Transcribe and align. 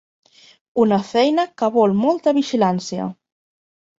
Una 0.83 0.97
feina 1.09 1.43
que 1.61 1.69
vol 1.75 1.93
molta 2.05 2.35
vigilància. 2.39 3.05